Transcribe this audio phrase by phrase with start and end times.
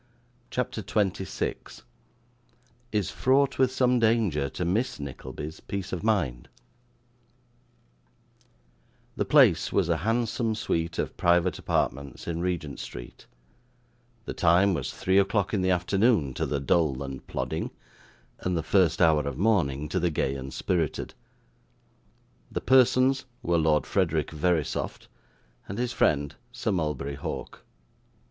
[0.49, 1.83] CHAPTER 26
[2.91, 6.49] Is fraught with some Danger to Miss Nickleby's Peace of Mind
[9.15, 13.27] The place was a handsome suite of private apartments in Regent Street;
[14.25, 17.69] the time was three o'clock in the afternoon to the dull and plodding,
[18.39, 21.13] and the first hour of morning to the gay and spirited;
[22.51, 25.07] the persons were Lord Frederick Verisopht,
[25.67, 27.63] and his friend Sir Mulberry Hawk.